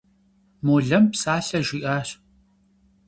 Молэм 0.65 1.05
псалъэ 1.11 1.59
жиӏащ. 1.67 2.07